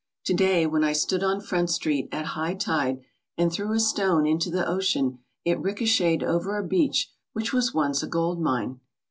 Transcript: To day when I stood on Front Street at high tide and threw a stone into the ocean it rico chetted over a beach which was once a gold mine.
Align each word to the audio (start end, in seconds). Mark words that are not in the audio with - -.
To 0.25 0.33
day 0.33 0.65
when 0.65 0.83
I 0.83 0.93
stood 0.93 1.21
on 1.21 1.41
Front 1.41 1.69
Street 1.69 2.09
at 2.11 2.25
high 2.33 2.55
tide 2.55 3.01
and 3.37 3.53
threw 3.53 3.71
a 3.71 3.79
stone 3.79 4.25
into 4.25 4.49
the 4.49 4.65
ocean 4.67 5.19
it 5.45 5.59
rico 5.61 5.85
chetted 5.85 6.23
over 6.23 6.57
a 6.57 6.65
beach 6.67 7.11
which 7.33 7.53
was 7.53 7.75
once 7.75 8.01
a 8.01 8.07
gold 8.07 8.41
mine. 8.41 8.79